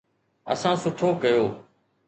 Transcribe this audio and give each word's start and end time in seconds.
اسان 0.51 0.75
سٺو 0.83 1.09
ڪيو. 1.21 1.43